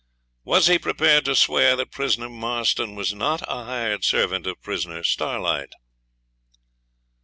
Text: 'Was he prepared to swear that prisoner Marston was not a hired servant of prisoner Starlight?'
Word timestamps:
'Was 0.43 0.65
he 0.65 0.79
prepared 0.79 1.25
to 1.25 1.35
swear 1.35 1.75
that 1.75 1.91
prisoner 1.91 2.27
Marston 2.27 2.95
was 2.95 3.13
not 3.13 3.43
a 3.43 3.65
hired 3.65 4.03
servant 4.03 4.47
of 4.47 4.59
prisoner 4.59 5.03
Starlight?' 5.03 5.73